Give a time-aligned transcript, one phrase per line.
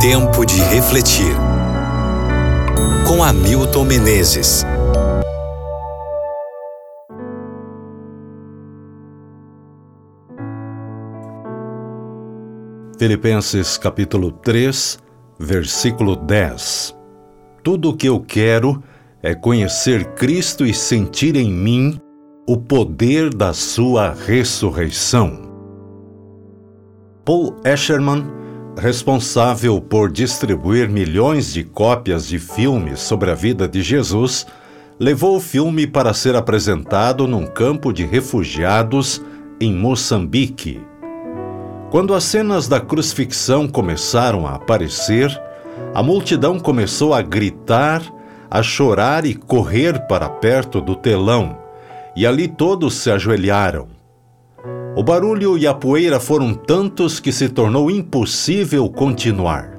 [0.00, 1.36] Tempo de refletir.
[3.06, 4.64] Com Hamilton Menezes.
[12.98, 14.98] Filipenses capítulo 3,
[15.38, 16.96] versículo 10.
[17.62, 18.82] Tudo o que eu quero
[19.22, 22.00] é conhecer Cristo e sentir em mim
[22.48, 25.42] o poder da sua ressurreição.
[27.22, 28.40] Paul Escherman,
[28.80, 34.46] responsável por distribuir milhões de cópias de filmes sobre a vida de Jesus,
[34.98, 39.22] levou o filme para ser apresentado num campo de refugiados
[39.60, 40.80] em Moçambique.
[41.90, 45.30] Quando as cenas da crucifixão começaram a aparecer,
[45.94, 48.02] a multidão começou a gritar,
[48.50, 51.58] a chorar e correr para perto do telão,
[52.16, 53.99] e ali todos se ajoelharam.
[54.96, 59.78] O barulho e a poeira foram tantos que se tornou impossível continuar.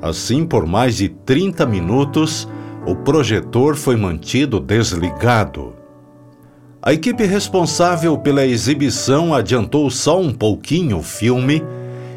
[0.00, 2.48] Assim, por mais de 30 minutos,
[2.86, 5.74] o projetor foi mantido desligado.
[6.80, 11.60] A equipe responsável pela exibição adiantou só um pouquinho o filme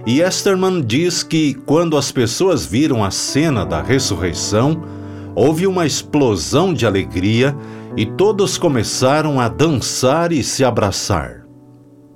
[0.06, 4.84] e Esterman diz que, quando as pessoas viram a cena da ressurreição,
[5.34, 7.56] houve uma explosão de alegria
[7.98, 11.41] e todos começaram a dançar e se abraçar.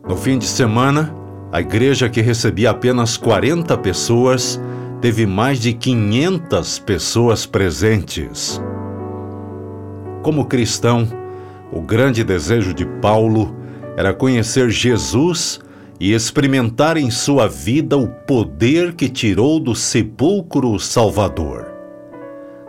[0.07, 1.11] No fim de semana,
[1.51, 4.61] a igreja que recebia apenas 40 pessoas
[5.01, 8.61] teve mais de 500 pessoas presentes.
[10.21, 11.07] Como cristão,
[11.71, 13.55] o grande desejo de Paulo
[13.97, 15.59] era conhecer Jesus
[15.99, 21.65] e experimentar em sua vida o poder que tirou do sepulcro o Salvador.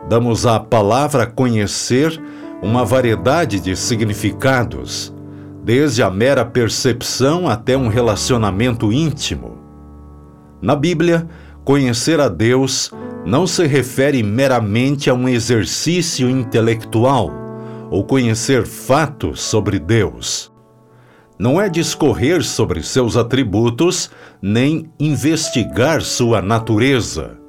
[0.09, 2.19] Damos à palavra conhecer
[2.63, 5.15] uma variedade de significados
[5.67, 9.59] desde a mera percepção até um relacionamento íntimo.
[10.63, 11.27] Na Bíblia,
[11.65, 12.93] conhecer a Deus
[13.27, 17.33] não se refere meramente a um exercício intelectual
[17.91, 20.53] ou conhecer fatos sobre Deus.
[21.37, 24.09] Não é discorrer sobre seus atributos
[24.41, 27.41] nem investigar sua natureza.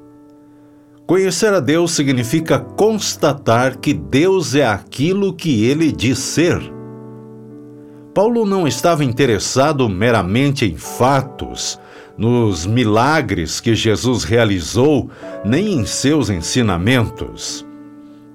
[1.06, 6.77] Conhecer a Deus significa constatar que Deus é aquilo que ele diz ser
[8.18, 11.78] Paulo não estava interessado meramente em fatos,
[12.16, 15.08] nos milagres que Jesus realizou,
[15.44, 17.64] nem em seus ensinamentos.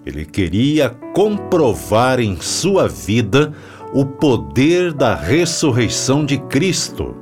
[0.06, 3.52] Ele queria comprovar em sua vida
[3.94, 7.14] o poder da ressurreição de Cristo.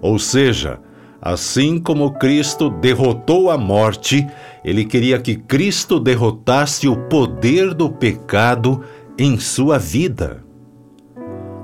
[0.00, 0.78] Ou seja,
[1.20, 4.24] assim como Cristo derrotou a morte,
[4.64, 8.80] ele queria que Cristo derrotasse o poder do pecado
[9.18, 10.45] em sua vida.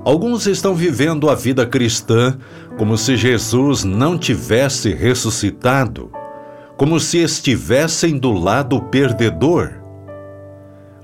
[0.05, 2.37] Alguns estão vivendo a vida cristã
[2.77, 6.11] como se Jesus não tivesse ressuscitado,
[6.75, 9.81] como se estivessem do lado perdedor.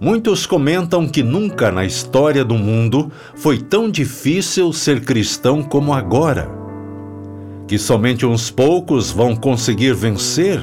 [0.02, 6.50] Muitos comentam que nunca na história do mundo foi tão difícil ser cristão como agora,
[7.70, 10.62] que somente uns poucos vão conseguir vencer.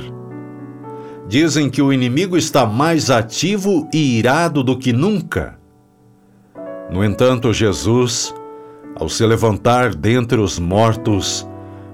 [1.27, 5.57] Dizem que o inimigo está mais ativo e irado do que nunca
[6.91, 8.35] no entanto, Jesus,
[8.99, 11.49] ao se levantar dentre os mortos,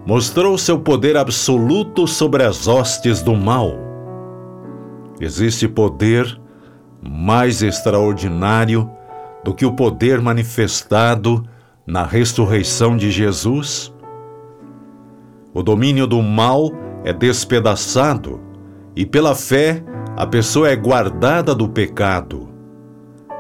[0.05, 3.73] mostrou seu poder absoluto sobre as hostes do mal.
[5.21, 6.41] Existe poder
[7.01, 8.91] mais extraordinário
[9.45, 11.45] do que o poder manifestado
[11.87, 13.93] na ressurreição de Jesus?
[15.55, 16.71] O domínio do mal
[17.05, 18.41] é despedaçado
[18.95, 19.83] e, pela fé,
[20.17, 22.52] a pessoa é guardada do pecado.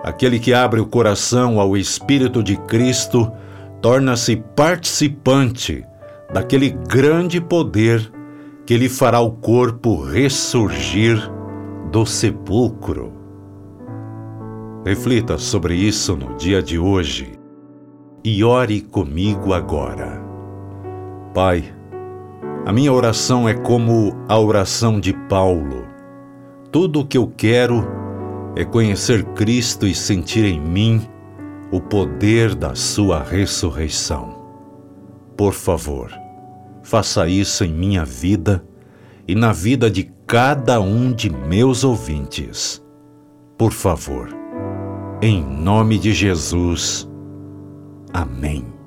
[0.03, 3.31] Aquele que abre o coração ao Espírito de Cristo
[3.81, 5.85] torna-se participante
[6.33, 8.11] daquele grande poder
[8.67, 11.19] que lhe fará o corpo ressurgir
[11.91, 13.13] do sepulcro.
[14.85, 17.39] Reflita sobre isso no dia de hoje
[18.25, 20.21] e ore comigo agora.
[21.33, 21.65] Pai,
[22.67, 25.85] a minha oração é como a oração de Paulo.
[26.73, 28.02] Tudo o que eu quero
[28.55, 31.09] é conhecer Cristo e sentir em mim
[31.71, 34.43] o poder da Sua ressurreição.
[35.37, 36.13] Por favor,
[36.83, 38.65] faça isso em minha vida
[39.27, 42.83] e na vida de cada um de meus ouvintes.
[43.57, 44.29] Por favor,
[45.23, 47.09] em nome de Jesus.
[48.13, 48.82] Amém.